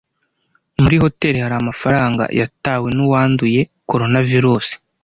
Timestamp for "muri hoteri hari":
0.81-1.55